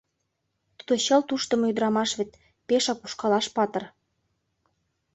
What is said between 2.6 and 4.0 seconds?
пешак ушкалаш патыр.